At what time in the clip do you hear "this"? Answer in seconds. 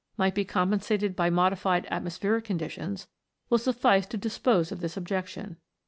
4.81-4.97